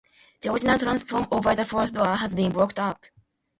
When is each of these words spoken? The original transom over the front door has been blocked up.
The 0.41 0.51
original 0.51 0.79
transom 0.79 1.27
over 1.31 1.53
the 1.53 1.63
front 1.63 1.93
door 1.93 2.15
has 2.15 2.33
been 2.33 2.51
blocked 2.53 2.79
up. 2.79 3.05